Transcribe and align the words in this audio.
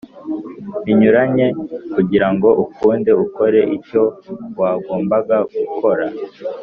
binyuranye 0.83 1.47
kugira 1.93 2.27
ngo 2.33 2.49
ukunde 2.63 3.11
ukore 3.23 3.59
icyo 3.77 4.03
wagombaga 4.59 5.37
gukora 5.55 6.05